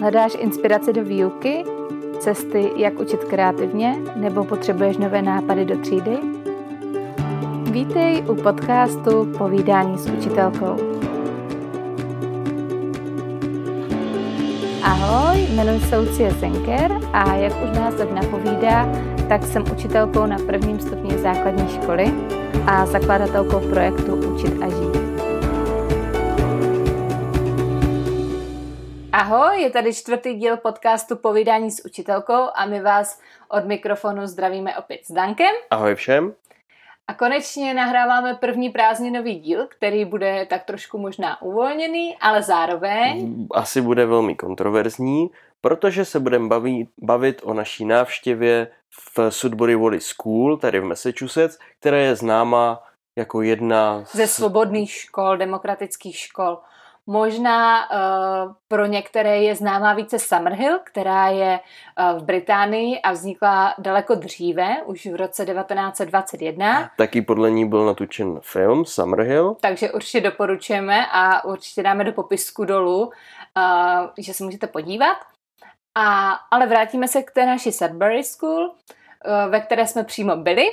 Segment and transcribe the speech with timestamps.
[0.00, 1.64] Hledáš inspiraci do výuky,
[2.18, 6.18] cesty, jak učit kreativně, nebo potřebuješ nové nápady do třídy?
[7.70, 10.76] Vítej u podcastu Povídání s učitelkou.
[14.82, 18.88] Ahoj, jmenuji se Lucie Zenker a jak už název napovídá,
[19.28, 22.12] tak jsem učitelkou na prvním stupni základní školy
[22.66, 24.85] a zakladatelkou projektu Učit a žít.
[29.18, 34.76] Ahoj, je tady čtvrtý díl podcastu Povídání s učitelkou a my vás od mikrofonu zdravíme
[34.76, 35.54] opět s Dankem.
[35.70, 36.34] Ahoj všem.
[37.08, 43.46] A konečně nahráváme první prázdninový díl, který bude tak trošku možná uvolněný, ale zároveň...
[43.54, 45.30] Asi bude velmi kontroverzní,
[45.60, 48.68] protože se budeme bavit, bavit o naší návštěvě
[49.16, 52.82] v Sudbury Valley School, tady v Massachusetts, která je známá
[53.18, 54.16] jako jedna z...
[54.16, 56.58] ze svobodných škol, demokratických škol.
[57.08, 63.74] Možná uh, pro některé je známá více Summerhill, která je uh, v Británii a vznikla
[63.78, 66.90] daleko dříve, už v roce 1921.
[66.96, 69.56] Taky podle ní byl natočen film Summerhill.
[69.60, 73.12] Takže určitě doporučujeme a určitě dáme do popisku dolů, uh,
[74.18, 75.16] že se můžete podívat.
[75.98, 80.64] A, ale vrátíme se k té naší Sudbury School, uh, ve které jsme přímo byli.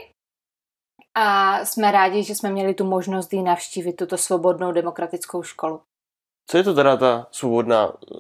[1.16, 5.82] A jsme rádi, že jsme měli tu možnost jí navštívit, tuto svobodnou demokratickou školu.
[6.48, 8.18] Co je to teda ta svobodná eh,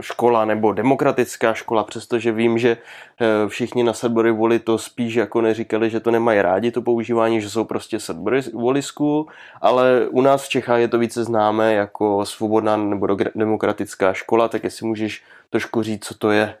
[0.00, 2.76] škola nebo demokratická škola, přestože vím, že
[3.20, 7.40] eh, všichni na Sudbury Valley to spíš jako neříkali, že to nemají rádi, to používání,
[7.40, 9.26] že jsou prostě Sudbury Valley School,
[9.60, 14.64] ale u nás v Čechách je to více známé jako svobodná nebo demokratická škola, tak
[14.64, 16.54] jestli můžeš trošku říct, co to je.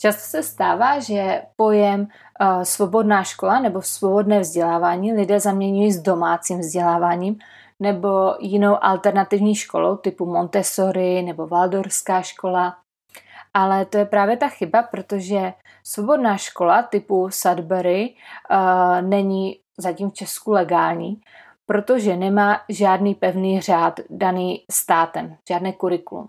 [0.00, 6.58] Často se stává, že pojem uh, svobodná škola nebo svobodné vzdělávání lidé zaměňují s domácím
[6.58, 7.38] vzděláváním,
[7.80, 12.76] nebo jinou alternativní školou typu Montessori nebo Waldorská škola.
[13.54, 15.52] Ale to je právě ta chyba, protože
[15.84, 18.14] svobodná škola typu Sudbury
[18.50, 21.20] uh, není zatím v Česku legální,
[21.66, 26.28] protože nemá žádný pevný řád daný státem, žádné kurikulum.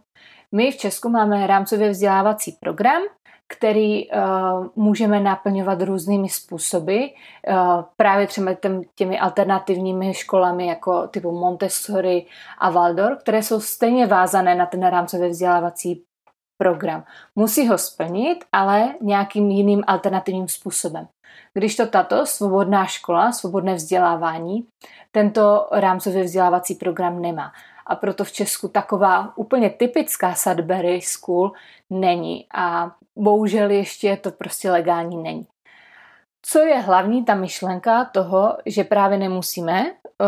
[0.52, 3.02] My v Česku máme rámcově vzdělávací program,
[3.48, 11.32] který uh, můžeme naplňovat různými způsoby, uh, právě třeba těm, těmi alternativními školami jako typu
[11.32, 12.26] Montessori
[12.58, 16.04] a Waldorf, které jsou stejně vázané na ten rámcově vzdělávací
[16.58, 17.04] program.
[17.36, 21.08] Musí ho splnit, ale nějakým jiným alternativním způsobem.
[21.54, 24.68] Když to tato svobodná škola, svobodné vzdělávání,
[25.12, 27.52] tento rámcově vzdělávací program nemá
[27.86, 31.52] a proto v Česku taková úplně typická Sudbury School
[31.90, 35.48] není a bohužel ještě to prostě legální není.
[36.42, 40.26] Co je hlavní ta myšlenka toho, že právě nemusíme eh,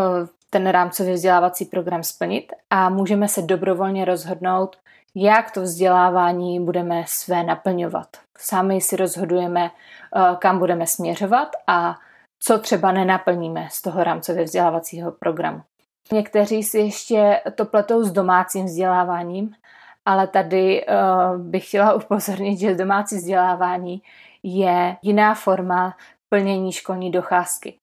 [0.50, 4.76] ten rámcový vzdělávací program splnit a můžeme se dobrovolně rozhodnout,
[5.14, 8.08] jak to vzdělávání budeme své naplňovat.
[8.38, 11.96] Sami si rozhodujeme, eh, kam budeme směřovat a
[12.40, 15.62] co třeba nenaplníme z toho rámcového vzdělávacího programu.
[16.12, 19.54] Někteří si ještě to pletou s domácím vzděláváním,
[20.04, 24.02] ale tady uh, bych chtěla upozornit, že domácí vzdělávání
[24.42, 25.96] je jiná forma
[26.28, 27.78] plnění školní docházky.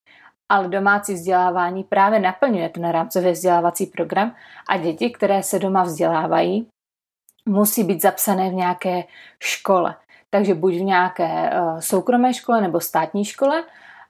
[0.50, 4.36] Ale domácí vzdělávání právě naplňuje ten rámcový vzdělávací program
[4.69, 6.68] a děti, které se doma vzdělávají,
[7.46, 9.03] musí být zapsané v nějaké
[9.40, 9.96] škole.
[10.30, 13.63] Takže buď v nějaké uh, soukromé škole nebo státní škole,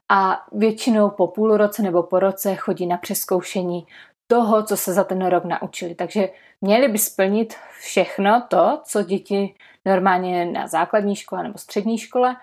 [0.08, 3.86] a většinou po půl roce nebo po roce chodí na přeskoušení
[4.26, 5.94] toho, co se za ten rok naučili.
[5.94, 6.28] Takže
[6.60, 12.36] měli by splnit všechno to, co děti normálně na základní škole nebo střední škole.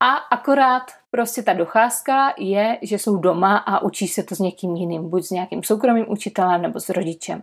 [0.00, 4.76] A akorát prostě ta docházka je, že jsou doma a učí se to s někým
[4.76, 7.42] jiným, buď s nějakým soukromým učitelem nebo s rodičem.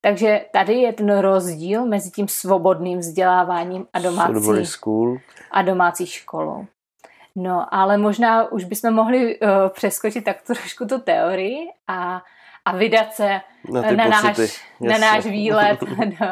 [0.00, 4.32] Takže tady je ten rozdíl mezi tím svobodným vzděláváním a domácí,
[5.50, 6.66] a domácí školou.
[7.36, 12.22] No, ale možná už bychom mohli uh, přeskočit tak trošku tu teorii a,
[12.64, 13.40] a vydat se
[13.72, 15.80] na, na, náš, na náš výlet
[16.20, 16.26] do,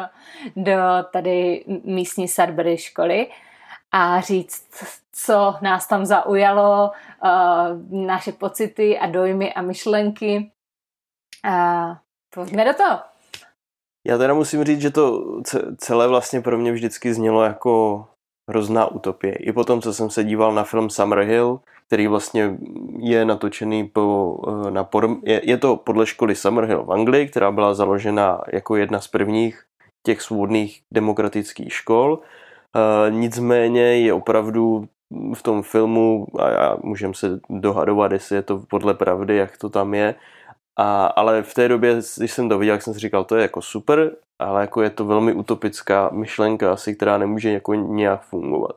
[0.55, 0.79] do
[1.11, 3.27] tady místní Sudbury školy
[3.91, 4.67] a říct,
[5.11, 6.91] co nás tam zaujalo,
[7.23, 10.51] uh, naše pocity a dojmy a myšlenky.
[11.43, 11.97] A
[12.29, 12.99] pojďme do toho.
[14.07, 15.23] Já teda musím říct, že to
[15.77, 18.05] celé vlastně pro mě vždycky znělo jako
[18.49, 19.35] hrozná utopie.
[19.35, 22.57] I potom, co jsem se díval na film Summerhill, který vlastně
[22.99, 24.37] je natočený po,
[24.67, 28.75] eh, na por, je, je to podle školy Summerhill v Anglii, která byla založena jako
[28.75, 29.63] jedna z prvních
[30.05, 32.19] těch svobodných demokratických škol.
[32.19, 34.87] E, nicméně je opravdu
[35.33, 39.69] v tom filmu, a já můžeme se dohadovat, jestli je to podle pravdy, jak to
[39.69, 40.15] tam je,
[40.77, 43.61] A, ale v té době, když jsem to viděl, jsem si říkal, to je jako
[43.61, 48.75] super, ale jako je to velmi utopická myšlenka asi, která nemůže jako nějak fungovat.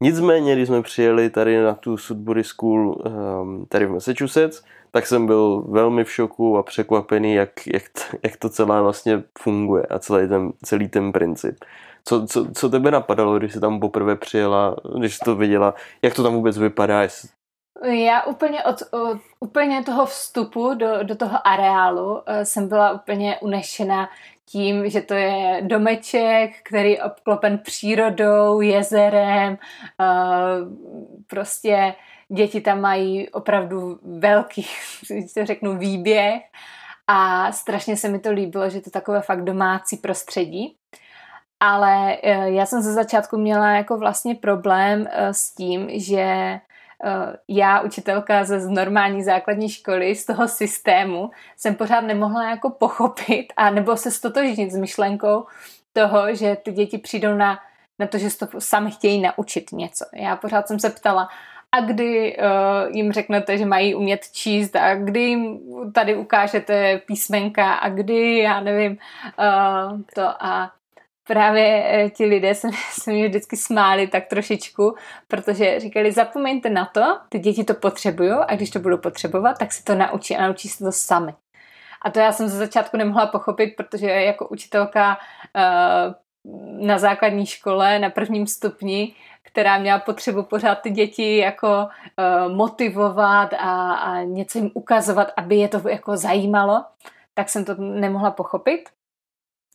[0.00, 5.26] Nicméně, když jsme přijeli tady na tu Sudbury School um, tady v Massachusetts, tak jsem
[5.26, 7.82] byl velmi v šoku a překvapený, jak, jak,
[8.22, 11.56] jak to celé vlastně funguje a celý ten, celý ten princip.
[12.04, 16.14] Co, co, co tebe napadalo, když jsi tam poprvé přijela, když jsi to viděla, jak
[16.14, 17.02] to tam vůbec vypadá?
[17.84, 23.38] Já úplně od, od úplně toho vstupu do, do toho areálu uh, jsem byla úplně
[23.40, 24.08] unešená
[24.44, 29.58] tím, že to je domeček, který je obklopen přírodou, jezerem,
[30.00, 30.72] uh,
[31.26, 31.94] prostě
[32.28, 34.66] děti tam mají opravdu velký,
[35.34, 36.42] to řeknu, výběh
[37.06, 40.76] a strašně se mi to líbilo, že to takové fakt domácí prostředí.
[41.60, 46.65] Ale uh, já jsem ze začátku měla jako vlastně problém s tím, že Eh,
[47.48, 53.70] já, učitelka ze normální základní školy, z toho systému, jsem pořád nemohla jako pochopit a
[53.70, 55.46] nebo se stotožnit s myšlenkou
[55.92, 57.58] toho, že ty děti přijdou na,
[57.98, 60.04] na to, že to sami chtějí naučit něco.
[60.14, 61.28] Já pořád jsem se ptala,
[61.72, 65.58] a kdy uh, jim řeknete, že mají umět číst a kdy jim
[65.92, 70.72] tady ukážete písmenka a kdy, já nevím, uh, to a
[71.26, 74.94] právě eh, ti lidé se, se mi vždycky smáli tak trošičku,
[75.28, 79.72] protože říkali, zapomeňte na to, ty děti to potřebují a když to budou potřebovat, tak
[79.72, 81.34] si to naučí a naučí se to sami.
[82.02, 85.18] A to já jsem ze začátku nemohla pochopit, protože jako učitelka
[85.56, 92.52] uh, na základní škole, na prvním stupni, která měla potřebu pořád ty děti jako uh,
[92.52, 96.84] motivovat a, a něco jim ukazovat, aby je to jako zajímalo,
[97.34, 98.88] tak jsem to nemohla pochopit.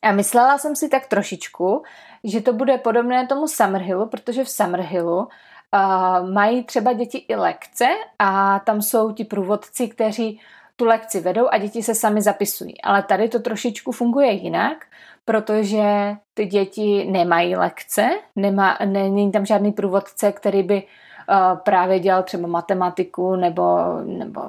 [0.02, 1.84] A myslela jsem si tak trošičku,
[2.24, 7.88] že to bude podobné tomu Summerhillu, protože v Summerhillu uh, mají třeba děti i lekce
[8.20, 10.40] a tam jsou ti průvodci, kteří
[10.76, 12.82] tu lekci vedou a děti se sami zapisují.
[12.82, 14.86] Ale tady to trošičku funguje jinak,
[15.26, 22.24] protože ty děti nemají lekce, nemá, není tam žádný průvodce, který by uh, právě dělal
[22.24, 24.42] třeba matematiku nebo, nebo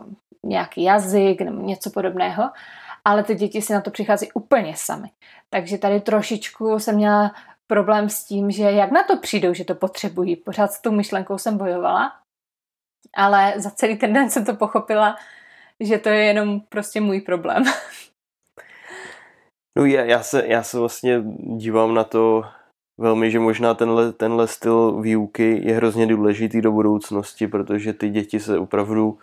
[0.42, 2.50] nějaký jazyk nebo něco podobného,
[3.04, 5.08] ale ty děti si na to přichází úplně sami.
[5.50, 7.34] Takže tady trošičku jsem měla
[7.66, 10.36] problém s tím, že jak na to přijdou, že to potřebují.
[10.36, 12.12] Pořád s tou myšlenkou jsem bojovala,
[13.16, 15.16] ale za celý ten den jsem to pochopila,
[15.80, 17.64] že to je jenom prostě můj problém.
[19.78, 21.22] No já, já, se, já se vlastně
[21.56, 22.42] dívám na to
[23.00, 28.40] velmi, že možná tenhle, tenhle styl výuky je hrozně důležitý do budoucnosti, protože ty děti
[28.40, 29.18] se opravdu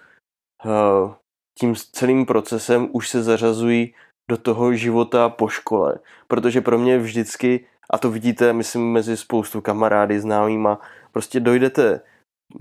[0.66, 1.14] uh,
[1.60, 3.94] tím celým procesem už se zařazují
[4.30, 6.00] do toho života po škole.
[6.28, 10.80] Protože pro mě vždycky, a to vidíte, myslím, mezi spoustu kamarády, známýma,
[11.12, 12.02] prostě dojdete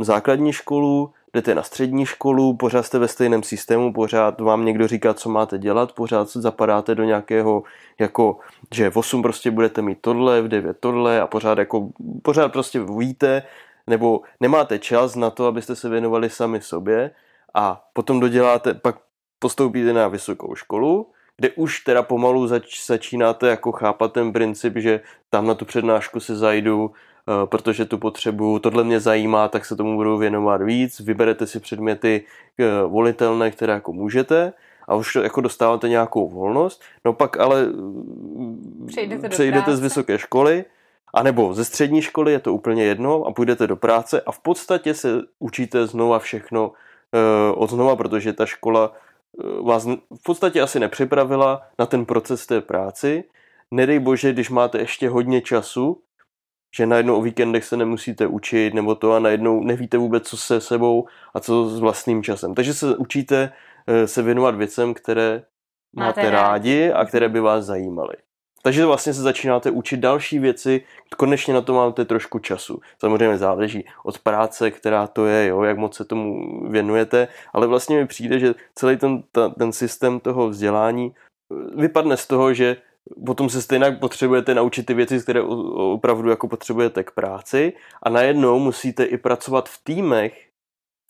[0.01, 5.15] základní školu, jdete na střední školu, pořád jste ve stejném systému, pořád vám někdo říká,
[5.15, 7.63] co máte dělat, pořád zapadáte do nějakého,
[7.99, 8.39] jako,
[8.75, 11.89] že v 8 prostě budete mít tohle, v 9 tohle a pořád jako,
[12.23, 13.43] pořád prostě víte,
[13.87, 17.11] nebo nemáte čas na to, abyste se věnovali sami sobě
[17.55, 18.97] a potom doděláte, pak
[19.39, 21.07] postoupíte na vysokou školu,
[21.37, 25.01] kde už teda pomalu zač, začínáte jako chápat ten princip, že
[25.31, 29.77] tam na tu přednášku se zajdu, eh, protože tu potřebu, tohle mě zajímá, tak se
[29.77, 32.25] tomu budu věnovat víc, vyberete si předměty
[32.59, 34.53] eh, volitelné, které jako můžete
[34.89, 37.67] a už jako dostáváte nějakou volnost, no pak ale
[38.87, 40.65] přejdete, přejdete z vysoké školy,
[41.15, 44.39] a nebo ze střední školy je to úplně jedno a půjdete do práce a v
[44.39, 46.73] podstatě se učíte znova všechno
[47.55, 48.93] od znova, protože ta škola
[49.45, 49.87] Eh, vás
[50.21, 53.25] v podstatě asi nepřipravila na ten proces té práci.
[53.71, 56.03] Nedej bože, když máte ještě hodně času,
[56.77, 60.61] že najednou o víkendech se nemusíte učit nebo to a najednou nevíte vůbec, co se
[60.61, 62.55] sebou a co s vlastním časem.
[62.55, 63.53] Takže se učíte
[63.87, 65.43] eh, se věnovat věcem, které
[65.97, 68.15] máte, máte rádi a které by vás zajímaly.
[68.63, 70.83] Takže vlastně se začínáte učit další věci,
[71.17, 72.81] konečně na to máte trošku času.
[72.99, 77.97] Samozřejmě záleží od práce, která to je, jo, jak moc se tomu věnujete, ale vlastně
[77.97, 82.77] mi přijde, že celý ten, ta, ten systém toho vzdělání eh, vypadne z toho, že
[83.27, 87.73] potom se stejně potřebujete naučit ty věci, které opravdu jako potřebujete k práci
[88.03, 90.48] a najednou musíte i pracovat v týmech,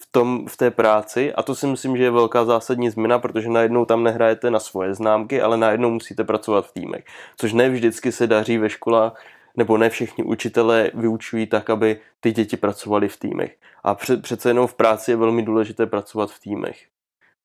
[0.02, 1.34] v, tom, v té práci.
[1.34, 4.94] A to si myslím, že je velká zásadní změna, protože najednou tam nehrajete na svoje
[4.94, 7.04] známky, ale najednou musíte pracovat v týmech,
[7.36, 9.22] což ne vždycky se daří ve školách,
[9.56, 13.56] nebo ne všichni učitelé vyučují tak, aby ty děti pracovali v týmech.
[13.84, 16.86] A přece jenom v práci je velmi důležité pracovat v týmech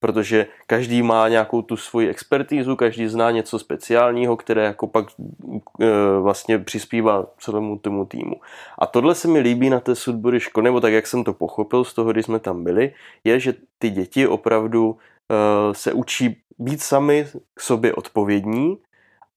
[0.00, 5.06] protože každý má nějakou tu svoji expertízu, každý zná něco speciálního, které jako pak
[5.80, 5.86] e,
[6.20, 8.40] vlastně přispívá celému tomu týmu.
[8.78, 11.84] A tohle se mi líbí na té Sudbury škole, nebo tak, jak jsem to pochopil
[11.84, 12.92] z toho, když jsme tam byli,
[13.24, 14.96] je, že ty děti opravdu
[15.30, 18.78] e, se učí být sami k sobě odpovědní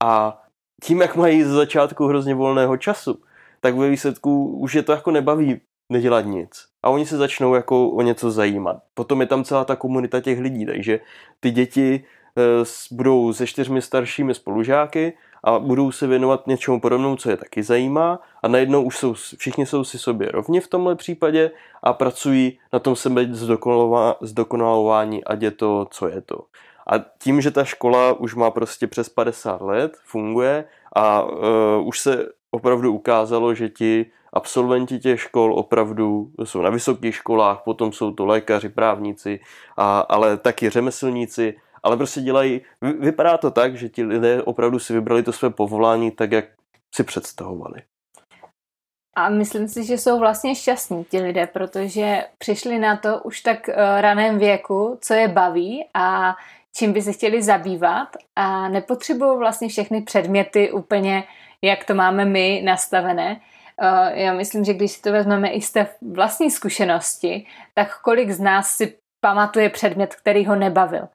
[0.03, 0.43] a
[0.83, 3.19] tím, jak mají z začátku hrozně volného času,
[3.59, 5.61] tak ve výsledku už je to jako nebaví
[5.91, 6.67] nedělat nic.
[6.87, 8.77] A oni se začnou jako o něco zajímat.
[8.93, 10.99] Potom je tam celá ta komunita těch lidí, takže
[11.39, 12.03] ty děti
[12.37, 12.41] eh,
[12.91, 15.13] budou se čtyřmi staršími spolužáky
[15.43, 19.65] a budou se věnovat něčemu podobnému, co je taky zajímá a najednou už jsou, všichni
[19.65, 21.51] jsou si sobě rovni v tomhle případě
[21.83, 23.27] a pracují na tom sebe
[24.21, 26.45] zdokonalování, ať je to, co je to.
[26.87, 30.65] A tím, že ta škola už má prostě přes 50 let, funguje
[30.95, 37.15] a uh, už se opravdu ukázalo, že ti absolventi těch škol opravdu jsou na vysokých
[37.15, 39.39] školách, potom jsou to lékaři, právníci,
[39.77, 42.61] a, ale taky řemeslníci, ale prostě dělají,
[42.99, 46.45] vypadá to tak, že ti lidé opravdu si vybrali to své povolání tak, jak
[46.95, 47.81] si představovali.
[49.17, 53.67] A myslím si, že jsou vlastně šťastní ti lidé, protože přišli na to už tak
[53.67, 56.35] uh, raném věku, co je baví a
[56.75, 61.23] čím by se chtěli zabývat a nepotřebují vlastně všechny předměty úplně,
[61.61, 63.41] jak to máme my nastavené.
[63.81, 68.31] Uh, já myslím, že když si to vezmeme i z té vlastní zkušenosti, tak kolik
[68.31, 71.07] z nás si pamatuje předmět, který ho nebavil.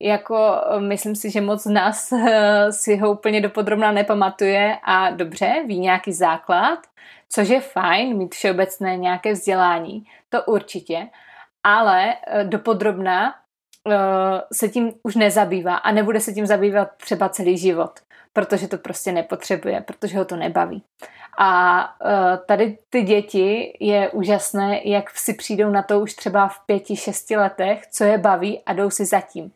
[0.00, 5.64] Jako myslím si, že moc z nás eh, si ho úplně dopodrobna nepamatuje a dobře,
[5.66, 6.78] ví nějaký základ,
[7.28, 11.08] což je fajn, mít všeobecné nějaké vzdělání, to určitě,
[11.62, 13.32] ale eh, dopodrobna eh,
[14.52, 17.90] se tím už nezabývá a nebude se tím zabývat třeba celý život,
[18.32, 20.82] protože to prostě nepotřebuje, protože ho to nebaví.
[21.40, 21.80] A
[22.46, 27.36] tady ty děti je úžasné, jak si přijdou na to už třeba v pěti, šesti
[27.36, 29.52] letech, co je baví a jdou si zatím.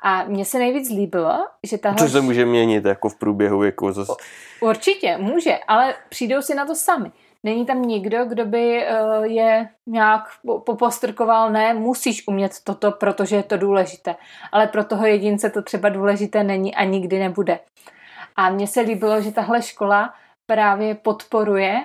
[0.00, 1.98] A mně se nejvíc líbilo, že tahle...
[1.98, 3.92] To se může měnit jako v průběhu věku.
[3.92, 4.12] Zase.
[4.60, 7.12] Určitě, může, ale přijdou si na to sami.
[7.46, 10.22] Není tam nikdo, kdo by uh, je nějak
[10.66, 14.16] popostrkoval, ne, musíš umět toto, protože je to důležité.
[14.52, 17.58] Ale pro toho jedince to třeba důležité není a nikdy nebude.
[18.36, 20.14] A mně se líbilo, že tahle škola
[20.46, 21.84] právě podporuje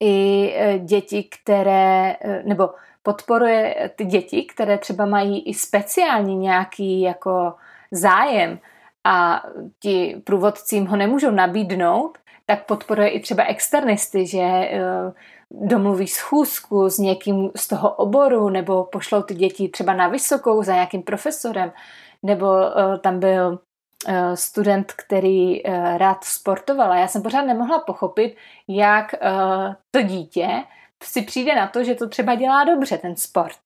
[0.00, 2.70] i eh, děti, které, eh, nebo
[3.02, 7.54] podporuje ty děti, které třeba mají i speciální nějaký jako
[7.90, 8.58] zájem
[9.04, 9.42] a
[9.80, 14.80] ti průvodci jim ho nemůžou nabídnout, tak podporuje i třeba externisty, že eh,
[15.50, 20.74] domluví schůzku s někým z toho oboru, nebo pošlou ty děti třeba na vysokou za
[20.74, 21.72] nějakým profesorem,
[22.22, 23.58] nebo eh, tam byl
[24.08, 25.62] eh, student, který
[25.96, 28.36] rád sportoval a já jsem pořád nemohla pochopit,
[28.68, 29.14] jak
[29.90, 30.48] to dítě
[31.02, 33.58] si přijde na to, že to třeba dělá dobře, ten sport.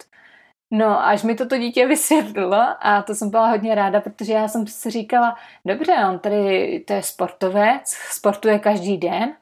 [0.70, 4.66] No, až mi toto dítě vysvětlilo a to jsem byla hodně ráda, protože já jsem
[4.66, 9.36] si říkala, dobře, on tady to je sportovec, sportuje každý den,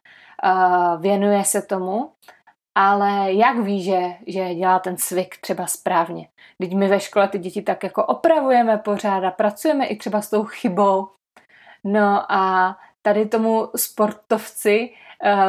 [1.01, 2.13] věnuje se tomu,
[2.75, 6.29] ale jak ví, že, že dělá ten cvik třeba správně?
[6.59, 10.31] Teď my ve škole ty děti tak jako opravujeme pořád a pracujeme i třeba s
[10.31, 11.09] tou chybou.
[11.85, 14.91] No a tady tomu sportovci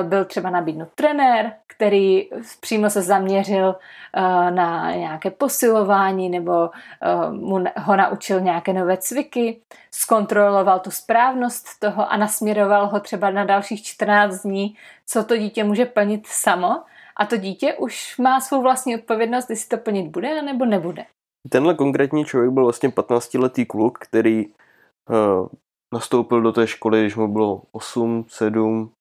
[0.04, 3.76] byl třeba nabídnut trenér, který přímo se zaměřil
[4.14, 4.22] eh,
[4.52, 12.12] na nějaké posilování nebo eh, mu ho naučil nějaké nové cviky, zkontroloval tu správnost toho
[12.12, 16.82] a nasměroval ho třeba na dalších 14 dní, co to dítě může plnit samo
[17.16, 21.06] a to dítě už má svou vlastní odpovědnost, jestli to plnit bude nebo nebude.
[21.50, 25.48] Tenhle konkrétní člověk byl vlastně 15-letý kluk, který uh,
[25.94, 28.92] nastoupil do té školy, když mu bylo 8, 7,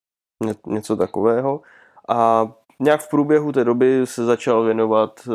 [0.67, 1.61] něco takového.
[2.09, 5.35] A nějak v průběhu té doby se začal věnovat uh,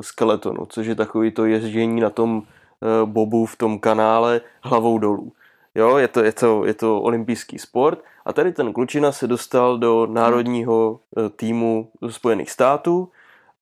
[0.00, 5.32] skeletonu, což je takový to ježdění na tom uh, bobu v tom kanále hlavou dolů.
[5.74, 9.78] Jo, je to, je, to, je to olympijský sport a tady ten klučina se dostal
[9.78, 13.08] do národního uh, týmu Spojených států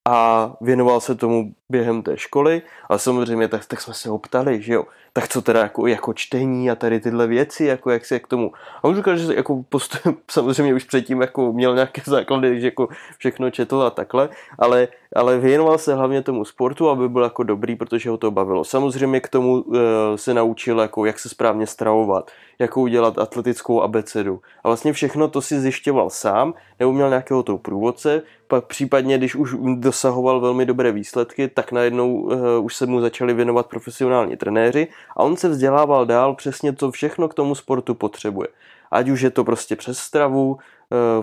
[0.04, 4.62] a věnoval se tomu během té školy, ale samozřejmě tak, tak jsme se ho ptali,
[4.62, 8.18] že jo, tak co teda jako, jako čtení a tady tyhle věci, jako jak se
[8.18, 8.52] k tomu.
[8.76, 12.88] A on říkal, že jako postup, samozřejmě už předtím jako měl nějaké základy, že jako
[13.18, 17.76] všechno četl a takhle, ale, ale věnoval se hlavně tomu sportu, aby byl jako dobrý,
[17.76, 18.64] protože ho to bavilo.
[18.64, 19.76] Samozřejmě k tomu uh,
[20.16, 24.40] se naučil, jako jak se správně stravovat, jakou dělat atletickou abecedu.
[24.64, 29.34] A vlastně všechno to si zjišťoval sám, nebo měl nějakého toho průvodce, pak případně, když
[29.34, 34.88] už dosahoval velmi dobré výsledky, tak najednou uh, už se mu začali věnovat profesionální trenéři
[35.16, 38.48] a on se vzdělával dál přesně, co všechno k tomu sportu potřebuje.
[38.90, 40.58] Ať už je to prostě přes stravu, uh,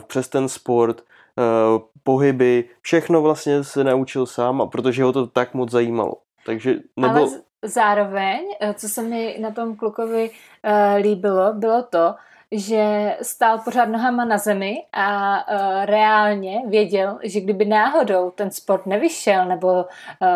[0.07, 5.53] přes ten sport, uh, pohyby, všechno vlastně se naučil sám, a protože ho to tak
[5.53, 6.13] moc zajímalo.
[6.45, 7.15] Takže nebo...
[7.15, 7.27] Ale
[7.61, 8.39] zároveň,
[8.73, 12.15] co se mi na tom klukovi uh, líbilo, bylo to,
[12.51, 18.85] že stál pořád nohama na zemi a uh, reálně věděl, že kdyby náhodou ten sport
[18.85, 19.83] nevyšel, nebo uh,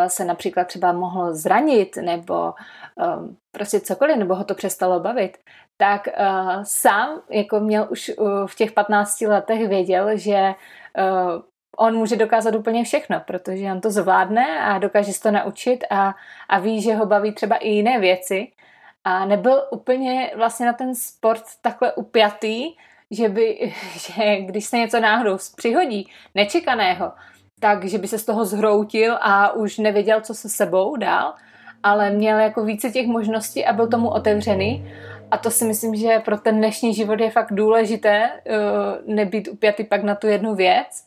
[0.08, 2.54] se například třeba mohl zranit, nebo
[2.96, 5.38] um, prostě cokoliv, nebo ho to přestalo bavit,
[5.78, 10.54] tak uh, sám jako měl už uh, v těch 15 letech věděl, že
[10.98, 11.42] uh,
[11.78, 16.16] on může dokázat úplně všechno, protože on to zvládne a dokáže se to naučit a,
[16.50, 18.48] a ví, že ho baví třeba i jiné věci
[19.10, 22.64] a nebyl úplně vlastně na ten sport takhle upjatý,
[23.12, 27.12] že by, že když se něco náhodou přihodí, nečekaného,
[27.60, 31.34] tak že by se z toho zhroutil a už nevěděl, co se sebou dál,
[31.84, 34.92] ale měl jako více těch možností a byl tomu otevřený.
[35.32, 39.84] A to si myslím, že pro ten dnešní život je fakt důležité uh, nebýt upjatý
[39.84, 41.06] pak na tu jednu věc.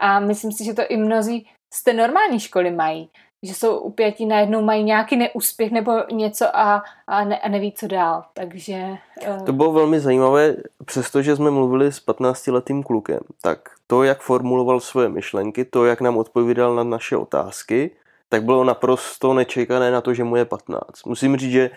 [0.00, 3.10] A myslím si, že to i mnozí z té normální školy mají
[3.42, 7.86] že jsou upětí najednou mají nějaký neúspěch nebo něco a, a, ne, a neví, co
[7.86, 8.24] dál.
[8.34, 8.96] Takže...
[9.28, 9.44] Uh...
[9.44, 15.08] To bylo velmi zajímavé, přestože jsme mluvili s 15-letým klukem, tak to, jak formuloval svoje
[15.08, 17.90] myšlenky, to, jak nám odpovídal na naše otázky,
[18.28, 21.04] tak bylo naprosto nečekané na to, že mu je 15.
[21.06, 21.70] Musím říct, že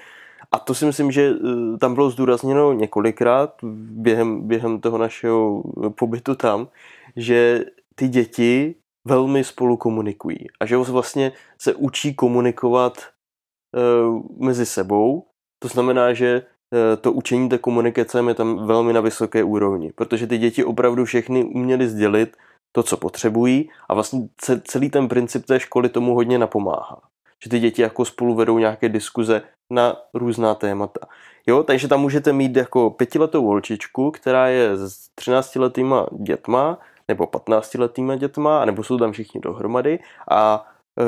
[0.52, 5.64] a to si myslím, že eh, tam bylo zdůrazněno několikrát během, během toho našeho
[6.00, 6.68] pobytu tam,
[7.16, 8.76] že ty děti
[9.08, 15.26] velmi spolu komunikují a že vlastně se učí komunikovat uh, mezi sebou.
[15.60, 20.28] To znamená, že uh, to učení té komunikace je tam velmi na vysoké úrovni, protože
[20.28, 22.38] ty děti opravdu všechny uměly sdělit
[22.72, 24.28] to, co potřebují a vlastně
[24.64, 27.02] celý ten princip té školy tomu hodně napomáhá.
[27.44, 29.42] Že ty děti jako spolu vedou nějaké diskuze
[29.74, 31.08] na různá témata.
[31.48, 36.78] Jo, takže tam můžete mít jako pětiletou volčičku, která je s 13 letýma dětma
[37.10, 40.00] nebo 15-letýma dětma, nebo jsou tam všichni dohromady
[40.32, 40.66] a
[41.00, 41.04] e,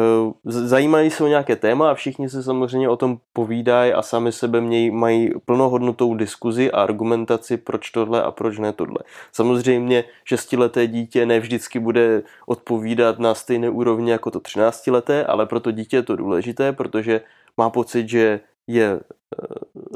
[0.52, 4.62] zajímají se o nějaké téma a všichni se samozřejmě o tom povídají a sami sebe
[4.62, 8.98] mějí, mají plnohodnotou diskuzi a argumentaci, proč tohle a proč ne tohle.
[9.32, 15.60] Samozřejmě šestileté dítě ne vždycky bude odpovídat na stejné úrovni jako to třináctileté, ale pro
[15.60, 17.22] to dítě je to důležité, protože
[17.58, 19.00] má pocit, že je e,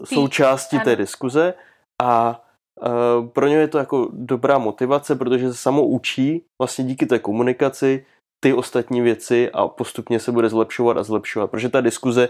[0.05, 1.53] součástí té diskuze
[1.99, 2.41] a
[3.33, 8.05] pro ně je to jako dobrá motivace, protože se samo učí vlastně díky té komunikaci
[8.43, 12.29] ty ostatní věci a postupně se bude zlepšovat a zlepšovat, protože ta diskuze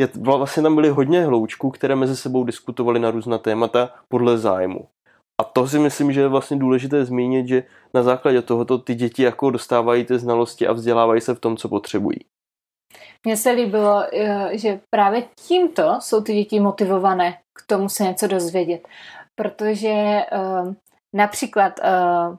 [0.00, 4.88] je, vlastně tam byly hodně hloučků, které mezi sebou diskutovali na různá témata podle zájmu.
[5.40, 7.62] A to si myslím, že je vlastně důležité zmínit, že
[7.94, 11.68] na základě tohoto ty děti jako dostávají ty znalosti a vzdělávají se v tom, co
[11.68, 12.18] potřebují.
[13.26, 18.26] Mně se líbilo, eh, že právě tímto jsou ty děti motivované k tomu se něco
[18.26, 18.88] dozvědět
[19.34, 20.74] protože uh,
[21.12, 22.36] například uh,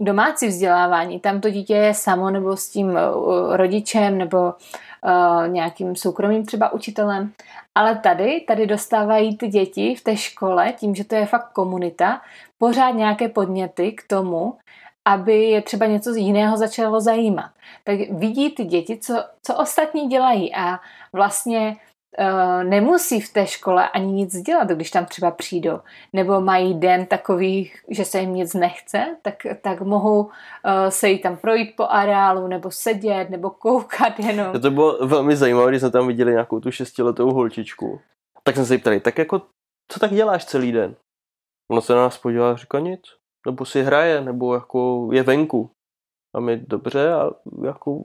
[0.00, 5.96] domácí vzdělávání, tam to dítě je samo nebo s tím uh, rodičem nebo uh, nějakým
[5.96, 7.32] soukromým třeba učitelem,
[7.74, 12.20] ale tady, tady dostávají ty děti v té škole, tím, že to je fakt komunita,
[12.58, 14.58] pořád nějaké podněty k tomu,
[15.04, 17.50] aby je třeba něco jiného začalo zajímat.
[17.84, 20.80] Tak vidí ty děti, co, co ostatní dělají a
[21.12, 21.76] vlastně
[22.62, 25.80] nemusí v té škole ani nic dělat, když tam třeba přijdou.
[26.12, 30.30] Nebo mají den takový, že se jim nic nechce, tak, tak mohou uh,
[30.88, 34.60] se jít tam projít po areálu, nebo sedět, nebo koukat jenom.
[34.60, 38.00] To bylo velmi zajímavé, když jsme tam viděli nějakou tu šestiletou holčičku.
[38.42, 39.42] Tak jsme se ptali, tak jako,
[39.92, 40.94] co tak děláš celý den?
[41.70, 43.00] Ona se na nás podívala a říká nic.
[43.46, 45.70] Nebo si hraje, nebo jako je venku
[46.34, 47.30] a my dobře a
[47.64, 48.02] jako...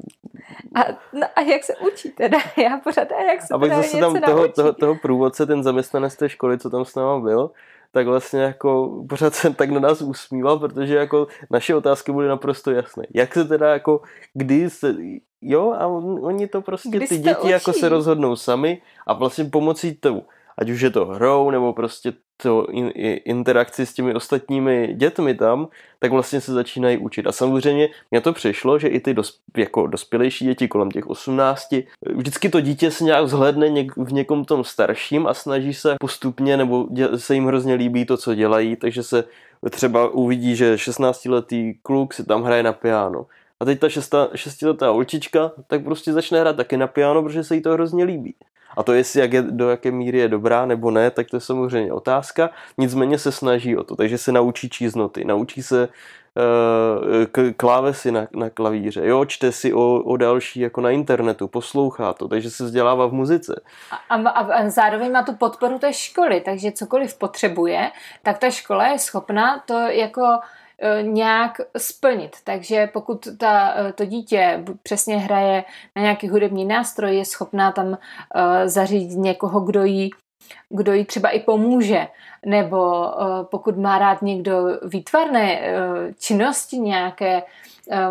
[0.76, 0.80] A,
[1.14, 2.38] no a jak se učí teda?
[2.58, 6.16] Já pořád, a jak se A pak zase tam toho, toho, toho průvodce, ten zaměstnanec
[6.16, 7.52] té školy, co tam s náma byl,
[7.92, 12.72] tak vlastně jako pořád se tak na nás usmíval, protože jako naše otázky byly naprosto
[12.72, 13.04] jasné.
[13.14, 14.02] Jak se teda jako,
[14.34, 14.96] kdy se,
[15.42, 17.50] jo, a oni to prostě, kdy ty děti učí?
[17.50, 20.26] jako se rozhodnou sami a vlastně pomocí tomu
[20.60, 22.92] ať už je to hrou, nebo prostě to in,
[23.26, 25.68] interakci s těmi ostatními dětmi tam,
[26.00, 27.28] tak vlastně se začínají učit.
[27.28, 31.76] A samozřejmě mě to přišlo, že i ty dos, jako dospělejší děti kolem těch 18,
[32.16, 36.58] vždycky to dítě se nějak vzhledne něk, v někom tom starším a snaží se postupně,
[36.58, 39.24] nebo dě, se jim hrozně líbí to, co dělají, takže se
[39.70, 43.26] třeba uvidí, že 16-letý kluk si tam hraje na piano.
[43.60, 47.56] A teď ta šesta, šestiletá holčička tak prostě začne hrát taky na piano, protože se
[47.56, 48.36] jí to hrozně líbí.
[48.80, 51.42] A to, jestli jak je, do jaké míry je dobrá nebo ne, tak to je
[51.42, 52.50] samozřejmě otázka.
[52.78, 58.28] Nicméně se snaží o to, takže se naučí číst noty, naučí se uh, klávesy na,
[58.34, 62.64] na klavíře, jo, čte si o, o další jako na internetu, poslouchá to, takže se
[62.64, 63.62] vzdělává v muzice.
[64.10, 67.92] A, a, a zároveň má tu podporu té školy, takže cokoliv potřebuje,
[68.24, 70.40] tak ta škola je schopná to jako Eh,
[71.02, 72.36] nějak splnit.
[72.44, 75.64] Takže pokud ta, eh, to dítě přesně hraje
[75.96, 77.96] na nějaký hudební nástroj, je schopná tam uh,
[78.66, 80.12] zařídit někoho, kdo jí
[80.70, 82.08] kdo jí třeba i pomůže,
[82.46, 83.06] nebo
[83.44, 85.62] pokud má rád někdo výtvarné
[86.20, 87.44] činnosti nějaké,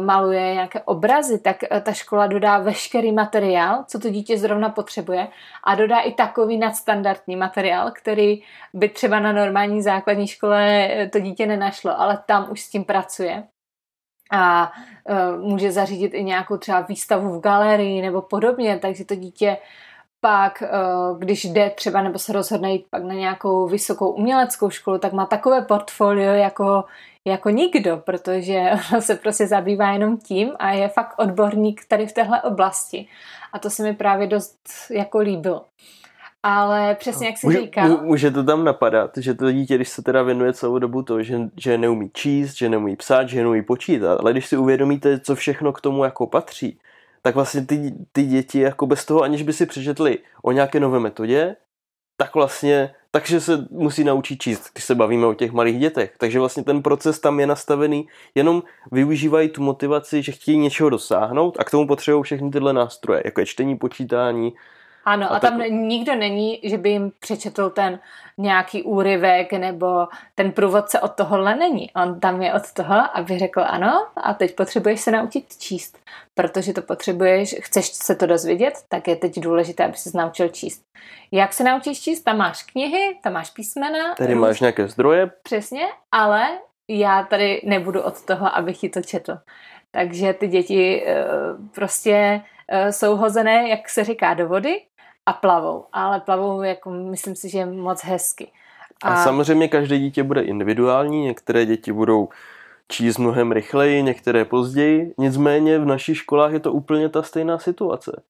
[0.01, 5.29] maluje nějaké obrazy, tak ta škola dodá veškerý materiál, co to dítě zrovna potřebuje
[5.65, 8.43] a dodá i takový nadstandardní materiál, který
[8.75, 13.43] by třeba na normální základní škole to dítě nenašlo, ale tam už s tím pracuje.
[14.33, 14.73] A
[15.41, 19.57] může zařídit i nějakou třeba výstavu v galerii nebo podobně, takže to dítě
[20.21, 24.99] pak, uh, když jde třeba nebo se rozhodne jít pak na nějakou vysokou uměleckou školu,
[24.99, 26.85] tak má takové portfolio jako,
[27.25, 32.13] jako nikdo, protože ono se prostě zabývá jenom tím a je fakt odborník tady v
[32.13, 33.09] téhle oblasti.
[33.53, 34.59] A to se mi právě dost
[34.91, 35.65] jako líbilo.
[36.43, 37.89] Ale přesně jak jsi může, říkal.
[38.03, 41.39] Může to tam napadat, že to dítě, když se teda věnuje celou dobu to, že,
[41.57, 45.73] že neumí číst, že neumí psát, že neumí počítat, ale když si uvědomíte, co všechno
[45.73, 46.79] k tomu jako patří,
[47.23, 51.01] tak vlastně ty, ty děti jako bez toho, aniž by si přečetli o nějaké nové
[51.01, 51.57] metodě,
[52.17, 56.15] tak vlastně, takže se musí naučit číst, když se bavíme o těch malých dětech.
[56.19, 61.57] Takže vlastně ten proces tam je nastavený, jenom využívají tu motivaci, že chtějí něčeho dosáhnout
[61.61, 64.53] a k tomu potřebují všechny tyhle nástroje, jako je čtení, počítání,
[65.13, 65.71] ano, a, a tam tak...
[65.71, 67.99] nikdo není, že by jim přečetl ten
[68.39, 71.91] nějaký úryvek nebo ten průvodce od tohohle není.
[71.93, 75.99] On tam je od toho, aby řekl ano a teď potřebuješ se naučit číst,
[76.35, 80.83] protože to potřebuješ, chceš se to dozvědět, tak je teď důležité, aby se naučil číst.
[81.33, 82.21] Jak se naučíš číst?
[82.21, 84.15] Tam máš knihy, tam máš písmena.
[84.15, 85.31] Tady máš nějaké zdroje.
[85.43, 86.49] Přesně, ale
[86.89, 89.39] já tady nebudu od toho, abych ti to četl.
[89.91, 91.25] Takže ty děti eh,
[91.75, 94.81] prostě eh, jsou hozené, jak se říká, do vody
[95.29, 98.51] a plavou, ale plavou jako myslím si, že moc hezky.
[99.03, 102.29] A, a samozřejmě každé dítě bude individuální, některé děti budou
[102.89, 108.23] číst mnohem rychleji, některé později, nicméně v našich školách je to úplně ta stejná situace.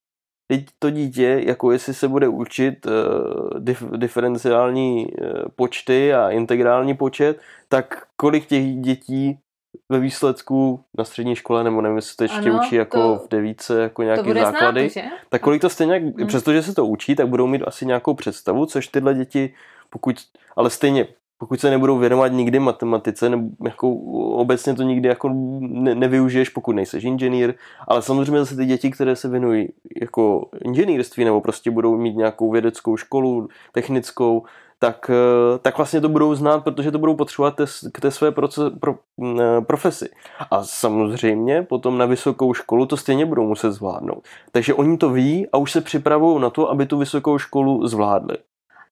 [0.48, 6.96] Teď to dítě, jako jestli se bude učit uh, dif, diferenciální uh, počty a integrální
[6.96, 9.38] počet, tak kolik těch dětí
[9.88, 13.28] ve výsledku na střední škole, nebo nevím, jestli to ještě ano, učí jako to, v
[13.28, 16.26] devíce, jako nějaké základy, znát, tak kolik to stejně, hmm.
[16.26, 19.54] přestože se to učí, tak budou mít asi nějakou představu, což tyhle děti,
[19.90, 20.16] pokud,
[20.56, 21.06] ale stejně,
[21.38, 23.94] pokud se nebudou věnovat nikdy matematice, nebo jako
[24.32, 27.54] obecně to nikdy jako ne, nevyužiješ, pokud nejseš inženýr,
[27.88, 29.68] ale samozřejmě zase ty děti, které se věnují
[30.00, 34.42] jako inženýrství, nebo prostě budou mít nějakou vědeckou školu, technickou,
[34.78, 37.54] tak, eh, tak vlastně to budou znát, protože to budou potřebovat
[37.92, 38.94] k té své proces, pro,
[39.40, 40.08] eh, profesi.
[40.50, 44.22] A samozřejmě potom na vysokou školu to stejně budou muset zvládnout.
[44.52, 48.36] Takže oni to ví a už se připravují na to, aby tu vysokou školu zvládli.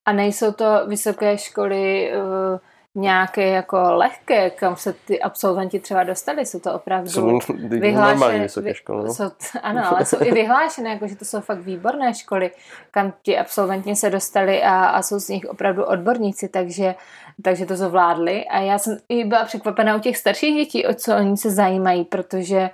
[0.06, 2.58] A nejsou to vysoké školy uh
[2.96, 8.38] nějaké jako lehké, kam se ty absolventi třeba dostali, jsou to opravdu jsou vyhlášené.
[8.38, 9.04] vysoké školy.
[9.04, 9.14] No?
[9.14, 9.30] Jsou,
[9.62, 12.50] ano, ale jsou i vyhlášené, jako že to jsou fakt výborné školy,
[12.90, 16.94] kam ti absolventi se dostali a, a jsou z nich opravdu odborníci, takže,
[17.42, 18.44] takže to zvládli.
[18.44, 22.04] A já jsem i byla překvapená u těch starších dětí, o co oni se zajímají,
[22.04, 22.70] protože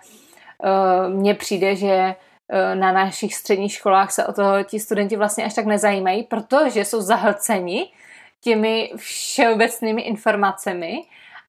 [0.65, 2.15] uh, mně přijde, že
[2.75, 7.01] na našich středních školách se o to ti studenti vlastně až tak nezajímají, protože jsou
[7.01, 7.93] zahlceni
[8.41, 11.03] těmi všeobecnými informacemi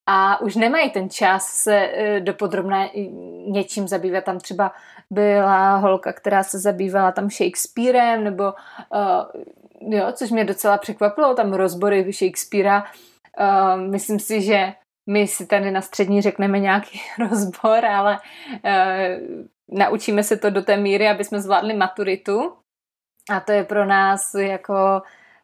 [0.06, 2.90] a už nemají ten čas se e, dopodrobně
[3.48, 4.24] něčím zabývat.
[4.24, 4.72] Tam třeba
[5.10, 11.54] byla holka, která se zabývala tam Shakespearem, nebo uh, jo, což mě docela překvapilo, tam
[11.54, 12.84] rozbory Shakespearea.
[13.40, 14.74] Uh, myslím si, že
[15.08, 18.20] my si tady na střední řekneme nějaký rozbor, ale
[18.54, 22.54] uh, naučíme se to do té míry, aby jsme zvládli maturitu.
[23.32, 25.02] A to je pro nás jako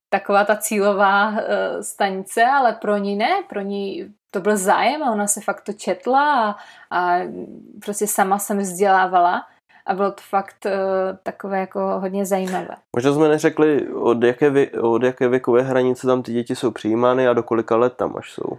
[0.09, 1.35] taková ta cílová uh,
[1.81, 5.73] stanice, ale pro ní ne, pro ní to byl zájem a ona se fakt to
[5.73, 6.55] četla a,
[6.91, 7.19] a
[7.85, 9.47] prostě sama se vzdělávala
[9.85, 10.71] a bylo to fakt uh,
[11.23, 12.75] takové jako hodně zajímavé.
[12.95, 17.27] Možná jsme neřekli, od jaké, vě, od jaké věkové hranice tam ty děti jsou přijímány
[17.27, 18.57] a do kolika let tam až jsou.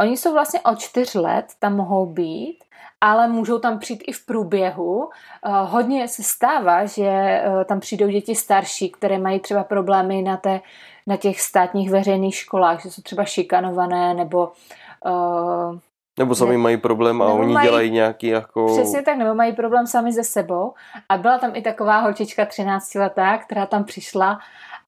[0.00, 2.64] Oni jsou vlastně od čtyř let, tam mohou být
[3.00, 5.10] ale můžou tam přijít i v průběhu.
[5.44, 10.36] Eh, hodně se stává, že eh, tam přijdou děti starší, které mají třeba problémy na,
[10.36, 10.60] té,
[11.06, 14.52] na těch státních veřejných školách, že jsou třeba šikanované nebo
[15.04, 15.78] uh,
[16.18, 18.66] nebo sami ne, mají problém a oni mají, dělají nějaký jako...
[18.66, 20.74] Přesně tak, nebo mají problém sami ze sebou.
[21.08, 24.38] A byla tam i taková holčička 13 letá, která tam přišla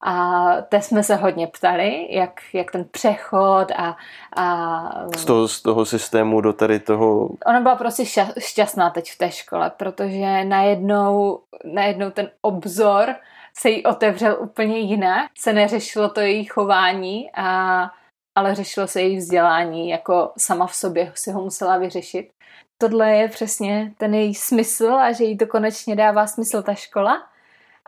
[0.02, 3.96] a te jsme se hodně ptali, jak, jak ten přechod a,
[4.36, 5.06] a...
[5.16, 7.28] Z, toho, z toho systému do tady toho...
[7.46, 13.14] Ona byla prostě šťastná teď v té škole, protože najednou, najednou ten obzor
[13.58, 17.90] se jí otevřel úplně jinak, se neřešilo to její chování, a,
[18.34, 22.30] ale řešilo se její vzdělání, jako sama v sobě si ho musela vyřešit.
[22.78, 27.29] Tohle je přesně ten její smysl a že jí to konečně dává smysl ta škola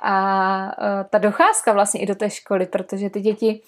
[0.02, 3.60] a uh, ta docházka vlastně i do té školy, protože ty děti,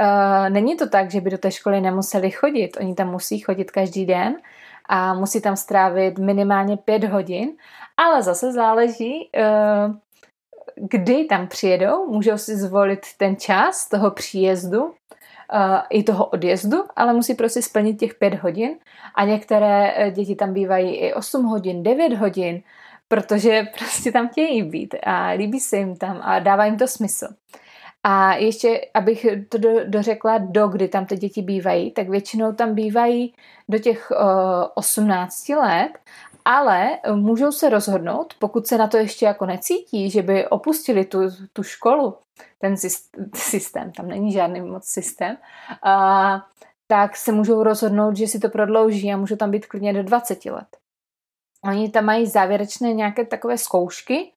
[0.00, 3.70] uh, není to tak, že by do té školy nemuseli chodit, oni tam musí chodit
[3.70, 4.36] každý den
[4.88, 7.48] a musí tam strávit minimálně pět hodin,
[7.96, 9.94] ale zase záleží, uh,
[10.76, 14.94] kdy tam přijedou, můžou si zvolit ten čas toho příjezdu,
[15.90, 18.78] i toho odjezdu, ale musí prostě splnit těch pět hodin.
[19.14, 22.62] A některé děti tam bývají i 8 hodin, 9 hodin,
[23.10, 27.28] protože prostě tam chtějí být a líbí se jim tam a dává jim to smysl.
[28.02, 32.74] A ještě, abych to do, dořekla, do kdy tam ty děti bývají, tak většinou tam
[32.74, 33.34] bývají
[33.68, 35.90] do těch uh, 18 let,
[36.44, 41.18] ale můžou se rozhodnout, pokud se na to ještě jako necítí, že by opustili tu,
[41.52, 42.14] tu školu,
[42.58, 42.74] ten
[43.34, 45.36] systém, tam není žádný moc systém,
[45.86, 46.40] uh,
[46.86, 50.44] tak se můžou rozhodnout, že si to prodlouží a můžou tam být klidně do 20
[50.44, 50.79] let.
[51.64, 54.32] Oni tam mají závěrečné nějaké takové zkoušky,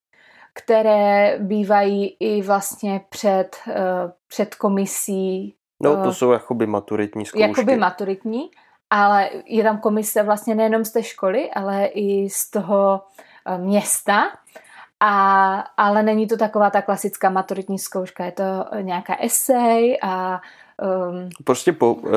[0.53, 3.73] které bývají i vlastně před, uh,
[4.27, 5.55] před komisí.
[5.83, 7.41] No, to uh, jsou jakoby maturitní zkoušky.
[7.41, 8.51] Jakoby maturitní,
[8.89, 13.01] ale je tam komise vlastně nejenom z té školy, ale i z toho
[13.49, 14.23] uh, města.
[14.99, 18.43] A, ale není to taková ta klasická maturitní zkouška, je to
[18.81, 20.41] nějaká esej a
[20.81, 22.11] Um, prostě po, uh,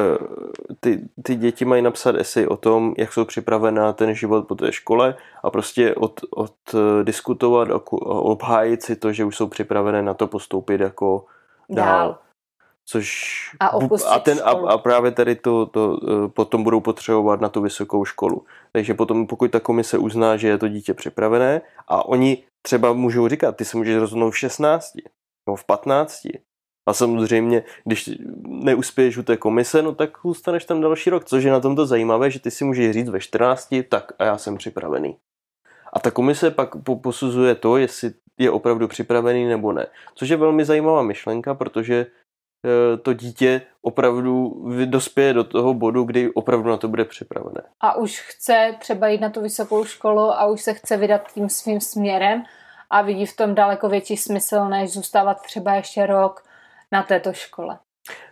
[0.81, 4.55] ty, ty děti mají napsat esej o tom, jak jsou připravené na ten život po
[4.55, 9.47] té škole a prostě od, od uh, diskutovat a obhájit si to, že už jsou
[9.47, 11.25] připravené na to postoupit jako
[11.69, 11.87] dál.
[11.87, 12.19] dál.
[12.88, 13.66] Což a,
[14.09, 18.05] a, ten, a, a právě tady to, to uh, potom budou potřebovat na tu vysokou
[18.05, 18.45] školu.
[18.73, 23.29] Takže potom, pokud ta komise uzná, že je to dítě připravené a oni třeba můžou
[23.29, 24.92] říkat, ty se můžeš rozhodnout v 16
[25.47, 26.27] nebo v 15,
[26.87, 28.11] a samozřejmě, když
[28.46, 32.31] neuspěješ u té komise, no tak zůstaneš tam další rok, což je na tomto zajímavé,
[32.31, 35.16] že ty si můžeš říct ve 14, tak a já jsem připravený.
[35.92, 36.70] A ta komise pak
[37.03, 39.87] posuzuje to, jestli je opravdu připravený nebo ne.
[40.14, 46.31] Což je velmi zajímavá myšlenka, protože e, to dítě opravdu dospěje do toho bodu, kdy
[46.35, 47.62] opravdu na to bude připravené.
[47.81, 51.49] A už chce třeba jít na tu vysokou školu a už se chce vydat tím
[51.49, 52.42] svým směrem
[52.90, 56.46] a vidí v tom daleko větší smysl, než zůstávat třeba ještě rok
[56.92, 57.79] na této škole.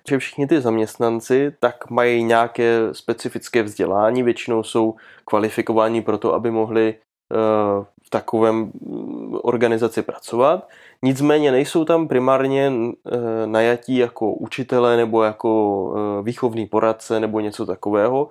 [0.08, 6.50] Že všichni ty zaměstnanci tak mají nějaké specifické vzdělání, většinou jsou kvalifikováni pro to, aby
[6.50, 6.94] mohli
[7.32, 10.68] eh, v takovém mm, organizaci pracovat.
[11.02, 17.66] Nicméně nejsou tam primárně eh, najatí jako učitelé nebo jako eh, výchovný poradce nebo něco
[17.66, 18.28] takového.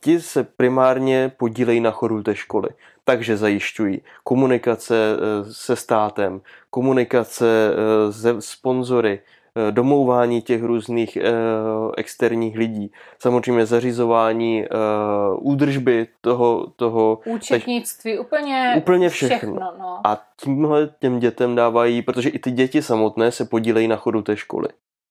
[0.00, 2.68] Ti se primárně podílejí na chodu té školy.
[3.04, 5.16] Takže zajišťují komunikace
[5.52, 7.74] se státem, komunikace
[8.10, 9.20] se sponzory,
[9.58, 18.26] Eh, domouvání těch různých uh, externích lidí, samozřejmě zařizování uh, údržby toho, toho účetnictví, tak,
[18.26, 19.36] úplně, úplně všechno.
[19.36, 20.00] všechno no.
[20.04, 24.36] A tímhle těm dětem dávají, protože i ty děti samotné se podílejí na chodu té
[24.36, 24.68] školy.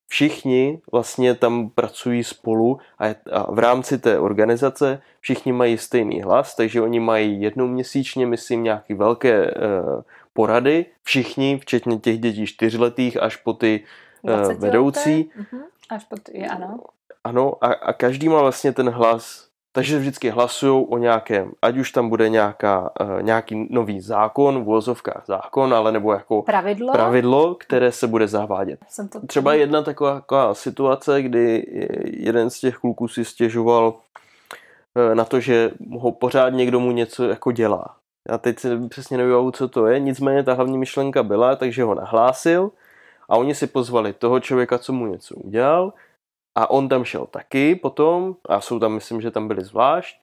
[0.07, 6.55] Všichni vlastně tam pracují spolu a, a v rámci té organizace všichni mají stejný hlas,
[6.55, 10.01] takže oni mají jednou měsíčně, myslím, nějaké velké uh,
[10.33, 14.06] porady, všichni, včetně těch dětí čtyřletých až po ty Eh,
[14.60, 15.32] vedoucí.
[15.39, 15.62] Uh-huh.
[15.89, 16.80] Až pod, je, ano.
[17.23, 21.91] Ano, a, a každý má vlastně ten hlas, takže vždycky hlasují o nějakém, ať už
[21.91, 27.56] tam bude nějaká, uh, nějaký nový zákon, v úvozovkách zákon, ale nebo jako pravidlo, pravidlo
[27.56, 28.80] které se bude zavádět.
[28.89, 31.65] Jsem to Třeba jedna taková, taková situace, kdy
[32.03, 37.23] jeden z těch kluků si stěžoval uh, na to, že ho pořád někdo mu něco
[37.23, 37.95] jako dělá.
[38.30, 41.95] Já teď si přesně nevím, co to je, nicméně ta hlavní myšlenka byla, takže ho
[41.95, 42.71] nahlásil
[43.29, 45.93] a oni si pozvali toho člověka, co mu něco udělal
[46.55, 50.19] a on tam šel taky potom a jsou tam, myslím, že tam byli zvlášť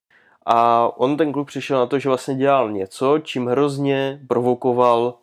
[0.46, 5.18] a on ten kluk přišel na to, že vlastně dělal něco, čím hrozně provokoval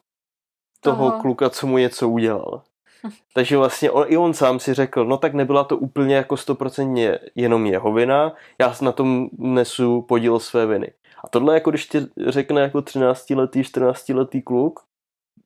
[0.79, 1.21] toho Aha.
[1.21, 2.61] kluka, co mu něco udělal.
[3.33, 7.19] Takže vlastně on, i on sám si řekl, no tak nebyla to úplně jako stoprocentně
[7.35, 10.91] jenom jeho vina, já na tom nesu podíl své viny.
[11.23, 14.79] A tohle jako když ti řekne jako 13-letý, 14-letý kluk,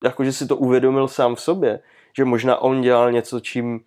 [0.04, 1.80] jakože si to uvědomil sám v sobě,
[2.18, 3.80] že možná on dělal něco, čím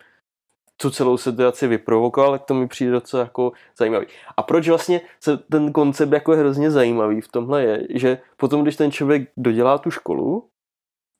[0.81, 4.05] tu celou situaci vyprovokoval, tak to mi přijde docela jako zajímavý.
[4.37, 8.61] A proč vlastně se ten koncept jako je hrozně zajímavý v tomhle je, že potom,
[8.61, 10.49] když ten člověk dodělá tu školu,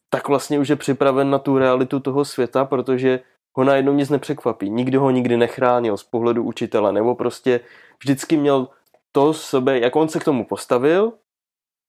[0.10, 3.20] tak vlastně už je připraven na tu realitu toho světa, protože
[3.58, 4.70] ho najednou nic nepřekvapí.
[4.70, 7.60] Nikdo ho nikdy nechránil z pohledu učitele, nebo prostě
[8.00, 8.68] vždycky měl
[9.12, 11.14] to sebe, jak on se k tomu postavil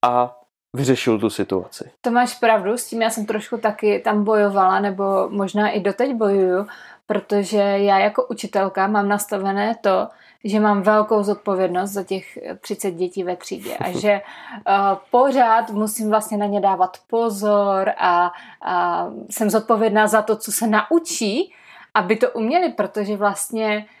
[0.05, 0.40] a
[0.73, 1.91] vyřešil tu situaci.
[2.01, 6.13] To máš pravdu, s tím já jsem trošku taky tam bojovala, nebo možná i doteď
[6.13, 6.67] bojuju,
[7.07, 10.07] protože já jako učitelka mám nastavené to,
[10.43, 16.09] že mám velkou zodpovědnost za těch 30 dětí ve třídě a že uh, pořád musím
[16.09, 18.31] vlastně na ně dávat pozor a,
[18.61, 21.53] a jsem zodpovědná za to, co se naučí,
[21.93, 23.85] aby to uměli, protože vlastně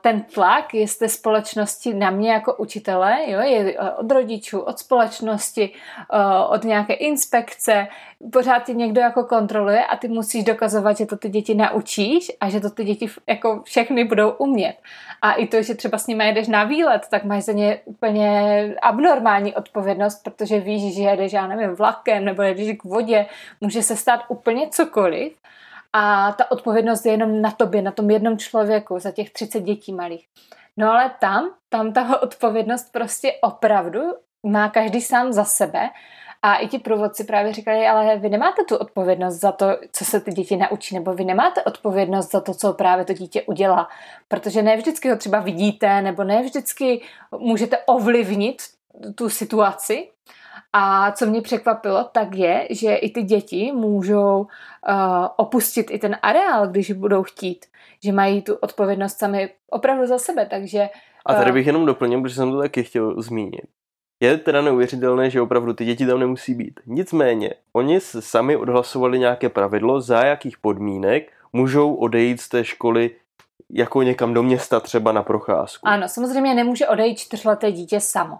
[0.00, 4.60] ten tlak je z té společnosti na mě jako učitele, jo, je eh, od rodičů,
[4.60, 5.70] od společnosti,
[6.12, 7.86] eh, od nějaké inspekce,
[8.32, 12.50] pořád tě někdo jako kontroluje a ty musíš dokazovat, že to ty děti naučíš a
[12.50, 14.76] že to ty děti jako všechny budou umět.
[15.22, 18.74] A i to, že třeba s nimi jedeš na výlet, tak máš za ně úplně
[18.82, 23.26] abnormální odpovědnost, protože víš, že jedeš, já nevím, vlakem nebo jedeš k vodě,
[23.60, 25.32] může se stát úplně cokoliv
[25.96, 29.92] a ta odpovědnost je jenom na tobě, na tom jednom člověku, za těch 30 dětí
[29.92, 30.26] malých.
[30.76, 34.00] No ale tam, tam ta odpovědnost prostě opravdu
[34.46, 35.90] má každý sám za sebe
[36.42, 40.20] a i ti průvodci právě říkali, ale vy nemáte tu odpovědnost za to, co se
[40.20, 43.88] ty děti naučí, nebo vy nemáte odpovědnost za to, co právě to dítě udělá,
[44.28, 47.02] protože ne vždycky ho třeba vidíte, nebo ne vždycky
[47.38, 48.62] můžete ovlivnit
[49.14, 50.08] tu situaci,
[50.78, 54.46] a co mě překvapilo, tak je, že i ty děti můžou uh,
[55.36, 57.66] opustit i ten areál, když budou chtít.
[58.04, 60.88] Že mají tu odpovědnost sami opravdu za sebe, takže...
[61.26, 63.64] A tady eh, bych jenom doplnil, protože jsem to taky chtěl zmínit.
[64.22, 66.80] Je teda neuvěřitelné, že opravdu ty děti tam nemusí být.
[66.86, 73.10] Nicméně, oni sami odhlasovali nějaké pravidlo, za jakých podmínek můžou odejít z té školy
[73.70, 75.88] jako někam do města třeba na procházku.
[75.88, 78.38] Ano, samozřejmě nemůže odejít čtyřleté dítě samo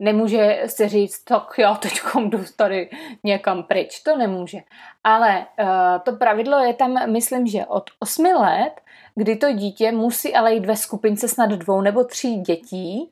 [0.00, 2.90] nemůže si říct, tak já teď jdu tady
[3.24, 4.58] někam pryč, to nemůže.
[5.04, 5.66] Ale uh,
[6.04, 8.72] to pravidlo je tam, myslím, že od 8 let,
[9.14, 13.10] kdy to dítě musí ale jít ve skupince snad dvou nebo tří dětí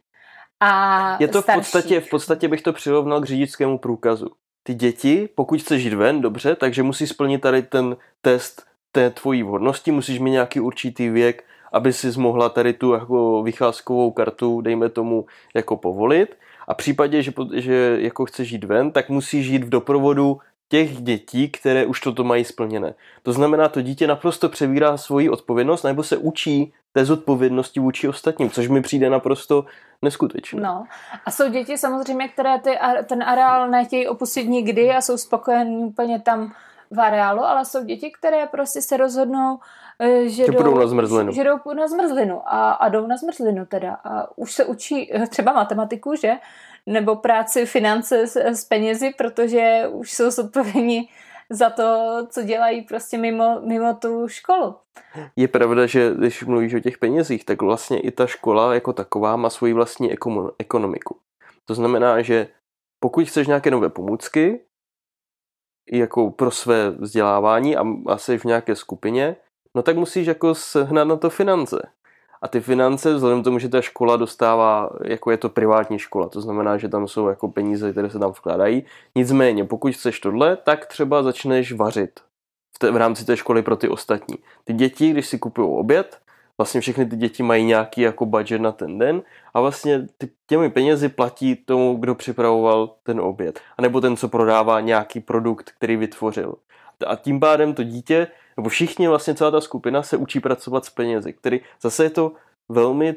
[0.61, 4.31] a Je to v podstatě, v podstatě bych to přirovnal k řidičskému průkazu.
[4.63, 9.43] Ty děti, pokud chceš jít ven, dobře, takže musí splnit tady ten test té tvojí
[9.43, 14.89] vhodnosti, musíš mít nějaký určitý věk, aby si mohla tady tu jako vycházkovou kartu, dejme
[14.89, 16.37] tomu, jako povolit
[16.69, 21.03] a v případě, že, že jako chceš jít ven, tak musíš jít v doprovodu těch
[21.03, 22.95] dětí, které už toto mají splněné.
[23.23, 28.51] To znamená, to dítě naprosto převírá svoji odpovědnost nebo se učí té zodpovědnosti vůči ostatním,
[28.51, 29.65] což mi přijde naprosto
[30.03, 30.63] neskutečné.
[30.63, 30.85] No.
[31.25, 36.21] A jsou děti samozřejmě, které ty, ten areál nechtějí opustit nikdy a jsou spokojení úplně
[36.21, 36.53] tam
[36.91, 39.59] v areálu, ale jsou děti, které prostě se rozhodnou,
[40.01, 41.33] že, že jdou, na zmrzlinu.
[41.33, 43.95] Že jdou na zmrzlinu a, a jdou na zmrzlinu teda.
[43.95, 46.33] A už se učí eh, třeba matematiku, že?
[46.87, 51.09] Nebo práci finance s, s penězi, protože už jsou zodpovědní
[51.51, 54.77] za to, co dělají prostě mimo, mimo tu školu.
[55.37, 59.37] Je pravda, že když mluvíš o těch penězích, tak vlastně i ta škola jako taková
[59.37, 60.13] má svoji vlastní
[60.59, 61.17] ekonomiku.
[61.65, 62.49] To znamená, že
[63.01, 64.61] pokud chceš nějaké nové pomůcky,
[65.93, 69.37] jako pro své vzdělávání a asi v nějaké skupině,
[69.79, 71.89] no tak musíš jako sehnat na to finance.
[72.43, 76.29] A ty finance, vzhledem k tomu, že ta škola dostává, jako je to privátní škola,
[76.29, 78.85] to znamená, že tam jsou jako peníze, které se tam vkládají.
[79.15, 82.21] Nicméně, pokud chceš tohle, tak třeba začneš vařit
[82.77, 84.37] v, té, v rámci té školy pro ty ostatní.
[84.65, 86.19] Ty děti, když si kupují oběd,
[86.59, 89.23] vlastně všechny ty děti mají nějaký jako budget na ten den
[89.55, 93.61] a vlastně ty, těmi penězi platí tomu, kdo připravoval ten oběd.
[93.79, 96.55] A nebo ten, co prodává nějaký produkt, který vytvořil.
[97.07, 98.27] A tím pádem to dítě,
[98.59, 102.33] nebo všichni vlastně celá ta skupina se učí pracovat s penězi, který zase je to
[102.69, 103.15] velmi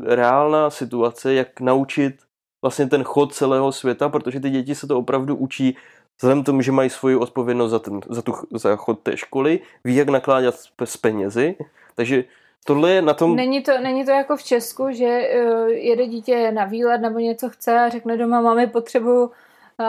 [0.00, 2.14] reálná situace, jak naučit
[2.62, 5.76] vlastně ten chod celého světa, protože ty děti se to opravdu učí
[6.16, 9.96] vzhledem tomu, že mají svoji odpovědnost za, ten, za, tu, za chod té školy, ví,
[9.96, 10.54] jak nakládat
[10.84, 11.56] s penězi,
[11.94, 12.24] takže
[12.68, 13.36] Tohle je na tom...
[13.36, 17.48] Není to, není to jako v Česku, že uh, jede dítě na výlet nebo něco
[17.48, 19.30] chce a řekne doma, máme potřebu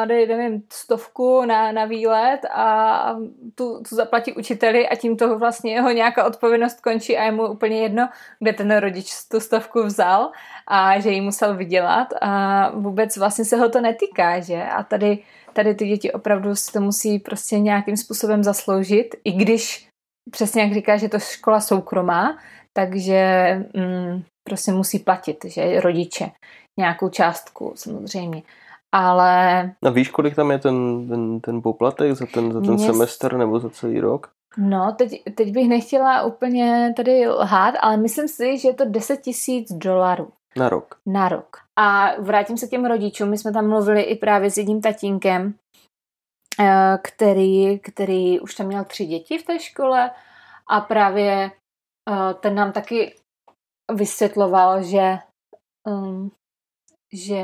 [0.06, 3.16] dej, nevím, stovku na, na výlet a
[3.56, 7.48] tu, tu zaplatí učiteli a tím toho vlastně jeho nějaká odpovědnost končí a je mu
[7.48, 10.32] úplně jedno, kde ten rodič tu stovku vzal
[10.68, 14.64] a že ji musel vydělat a vůbec vlastně se ho to netýká, že?
[14.64, 15.24] A tady,
[15.54, 19.88] tady ty děti opravdu si to musí prostě nějakým způsobem zasloužit, i když
[20.32, 22.38] přesně jak říká, že to škola soukromá,
[22.74, 26.32] takže mm, prostě musí platit, že rodiče
[26.80, 28.42] nějakou částku samozřejmě.
[28.92, 29.62] Ale...
[29.86, 32.86] A víš, kolik tam je ten, ten, ten poplatek za ten, za ten mě...
[32.86, 34.32] semestr nebo za celý rok?
[34.58, 39.22] No, teď, teď bych nechtěla úplně tady lhát, ale myslím si, že je to 10
[39.22, 40.30] tisíc dolarů.
[40.58, 40.96] Na rok.
[41.06, 41.58] Na rok.
[41.80, 43.30] A vrátím se těm rodičům.
[43.30, 45.54] My jsme tam mluvili i právě s jedním tatínkem,
[46.60, 50.12] eh, který, který už tam měl tři děti v té škole
[50.70, 51.52] a právě
[52.10, 53.16] Eh, ten nám taky
[53.94, 55.18] vysvětloval, že,
[55.88, 56.32] um,
[57.14, 57.44] že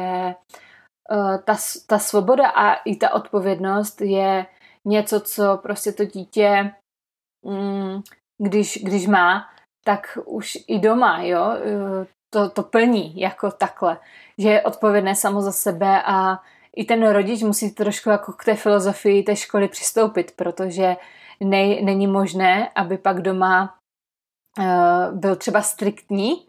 [1.45, 1.56] ta,
[1.88, 4.45] ta svoboda a i ta odpovědnost je
[4.86, 6.72] něco, co prostě to dítě,
[7.45, 8.03] um,
[8.41, 9.49] když, když má,
[9.86, 13.99] tak už i doma, jo, uh, to, to plní jako takhle,
[14.38, 16.41] že je odpovědné samo za sebe a
[16.76, 20.95] i ten rodič musí trošku jako k té filozofii té školy přistoupit, protože
[21.43, 23.78] nej, není možné, aby pak doma
[24.60, 26.47] uh, byl třeba striktní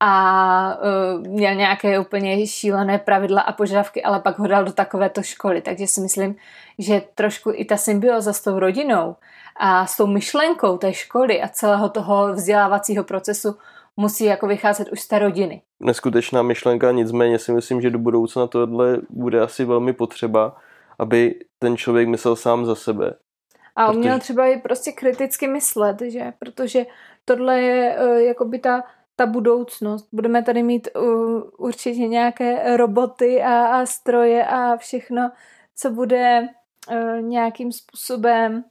[0.00, 5.22] a uh, měl nějaké úplně šílené pravidla a požadavky, ale pak ho dal do takovéto
[5.22, 5.60] školy.
[5.60, 6.36] Takže si myslím,
[6.78, 9.16] že trošku i ta symbioza s tou rodinou
[9.56, 13.56] a s tou myšlenkou té školy a celého toho vzdělávacího procesu
[13.96, 15.62] musí jako vycházet už z té rodiny.
[15.80, 20.56] Neskutečná myšlenka, nicméně si myslím, že do budoucna tohle bude asi velmi potřeba,
[20.98, 23.14] aby ten člověk myslel sám za sebe.
[23.76, 24.20] A uměl protože...
[24.20, 26.32] třeba i prostě kriticky myslet, že?
[26.38, 26.86] Protože
[27.24, 28.82] tohle je uh, jakoby ta,
[29.16, 30.08] ta budoucnost.
[30.12, 35.30] Budeme tady mít uh, určitě nějaké roboty a, a stroje a všechno,
[35.76, 36.48] co bude
[36.90, 38.64] uh, nějakým způsobem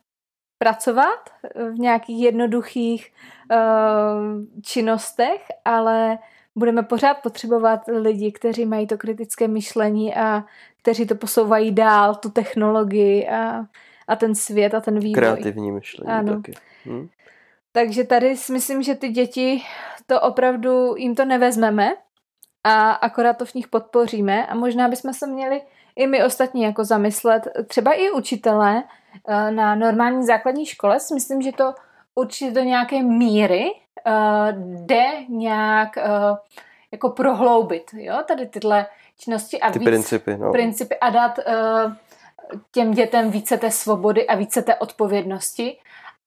[0.57, 3.13] pracovat v nějakých jednoduchých
[3.51, 6.17] uh, činnostech, ale
[6.55, 10.43] budeme pořád potřebovat lidi, kteří mají to kritické myšlení a
[10.77, 13.65] kteří to posouvají dál, tu technologii a,
[14.07, 15.13] a ten svět a ten vývoj.
[15.13, 16.35] Kreativní myšlení ano.
[16.35, 16.53] taky.
[16.85, 17.07] Hm?
[17.75, 19.63] Takže tady si myslím, že ty děti
[20.05, 21.93] to opravdu jim to nevezmeme
[22.63, 25.61] a akorát to v nich podpoříme a možná bychom se měli
[25.95, 28.83] i my ostatní jako zamyslet, třeba i učitelé
[29.27, 31.73] eh, na normální základní škole si myslím, že to
[32.15, 36.37] určitě do nějaké míry uh, jde nějak uh,
[36.91, 38.85] jako prohloubit, jo, tady tyhle
[39.17, 40.51] činnosti a Ty víc principy, no.
[40.51, 41.39] principy a dát
[42.71, 45.77] těm dětem více té svobody a více té odpovědnosti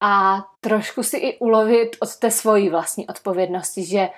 [0.03, 4.09] a trošku si i ulovit od té svojí vlastní odpovědnosti, že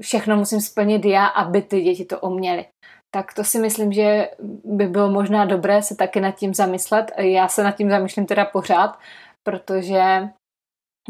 [0.00, 2.66] všechno musím splnit já, aby ty děti to uměly.
[3.14, 4.30] Tak to si myslím, že
[4.64, 7.12] by bylo možná dobré se taky nad tím zamyslet.
[7.18, 8.98] Já se nad tím zamýšlím teda pořád,
[9.42, 10.28] protože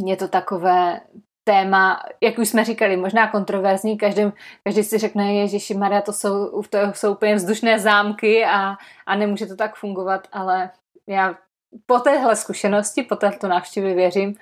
[0.07, 1.01] je to takové
[1.49, 4.23] téma, jak už jsme říkali, možná kontroverzní, každý,
[4.65, 8.77] každý si řekne, Ježiši Maria, to jsou, to jsou úplně vzdušné zámky a,
[9.07, 10.71] a nemůže to tak fungovat, ale
[11.07, 11.39] já
[11.87, 14.35] po téhle zkušenosti, po této návštěvě věřím,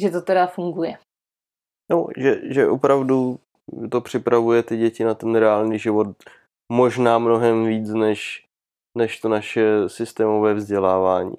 [0.00, 0.98] že to teda funguje.
[1.90, 3.38] No, že, že opravdu
[3.90, 6.08] to připravuje ty děti na ten reálný život
[6.72, 8.44] možná mnohem víc než,
[8.98, 11.34] než to naše systémové vzdělávání.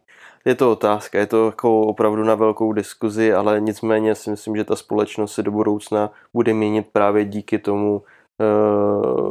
[0.45, 4.63] Je to otázka, je to jako opravdu na velkou diskuzi, ale nicméně si myslím, že
[4.63, 8.03] ta společnost se do budoucna bude měnit právě díky tomu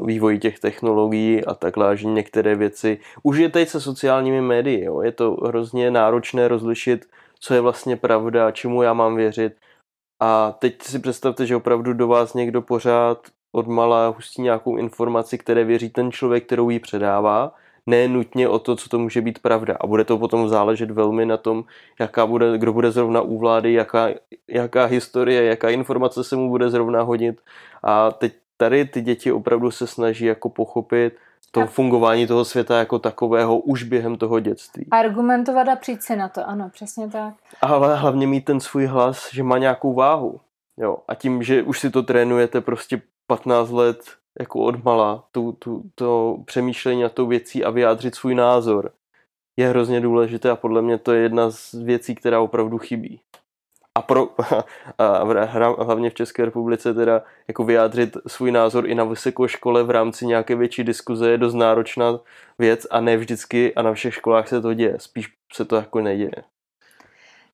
[0.05, 5.03] vývoji těch technologií a takhle, že některé věci, už je teď se sociálními médii, jo,
[5.03, 7.07] je to hrozně náročné rozlišit,
[7.41, 9.53] co je vlastně pravda, čemu já mám věřit.
[10.23, 15.39] A teď si představte, že opravdu do vás někdo pořád od malá hustí nějakou informaci,
[15.39, 17.55] které věří ten člověk, kterou jí předává,
[17.87, 19.77] ne nutně o to, co to může být pravda.
[19.81, 21.65] A bude to potom záležet velmi na tom,
[22.01, 24.09] jaká bude, kdo bude zrovna u vlády, jaká,
[24.49, 27.41] jaká historie, jaká informace se mu bude zrovna hodit.
[27.83, 31.17] A teď tady ty děti opravdu se snaží jako pochopit
[31.51, 34.87] to fungování toho světa jako takového už během toho dětství.
[34.91, 37.35] Argumentovat a přijít si na to, ano, přesně tak.
[37.61, 40.41] Ale hlavně mít ten svůj hlas, že má nějakou váhu.
[40.77, 40.99] Jo.
[41.09, 43.99] A tím, že už si to trénujete prostě 15 let
[44.41, 48.93] jako odmala, tu, tu, to přemýšlení na tou věcí a vyjádřit svůj názor,
[49.59, 53.21] je hrozně důležité a podle mě to je jedna z věcí, která opravdu chybí.
[53.99, 54.29] A, pro,
[54.99, 59.91] a hlavně v České republice teda jako vyjádřit svůj názor i na vysoké škole v
[59.91, 62.19] rámci nějaké větší diskuze je dost náročná
[62.59, 64.95] věc a ne vždycky a na všech školách se to děje.
[64.99, 66.33] Spíš se to jako neděje.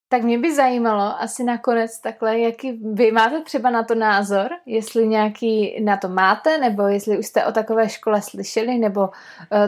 [0.08, 5.08] Tak mě by zajímalo asi nakonec takhle, jaký vy máte třeba na to názor, jestli
[5.08, 9.08] nějaký na to máte, nebo jestli už jste o takové škole slyšeli, nebo uh,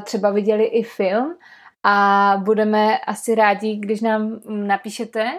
[0.02, 1.34] třeba viděli i film
[1.82, 5.30] a budeme asi rádi, když nám napíšete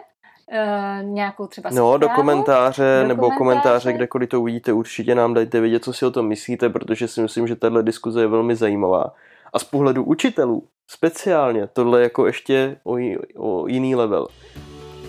[0.51, 1.91] uh, nějakou třeba zprávu.
[1.91, 3.37] No, do komentáře, do nebo komentáře.
[3.37, 7.21] komentáře, kdekoliv to uvidíte, určitě nám dejte vědět, co si o tom myslíte, protože si
[7.21, 9.13] myslím, že tahle diskuze je velmi zajímavá.
[9.53, 12.97] A z pohledu učitelů speciálně tohle jako ještě o,
[13.37, 14.27] o jiný level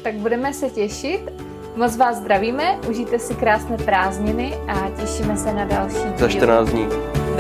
[0.03, 1.21] tak budeme se těšit.
[1.77, 6.13] Moc vás zdravíme, užijte si krásné prázdniny a těšíme se na další díl.
[6.17, 6.89] Za 14 dní.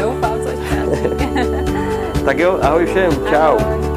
[0.00, 2.24] Doufám, za 14 dní.
[2.24, 3.58] tak jo, ahoj všem, čau.
[3.58, 3.87] Ahoj.